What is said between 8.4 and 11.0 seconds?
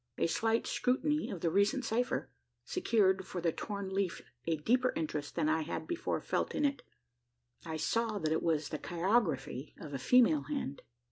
was the chirography of a female hand.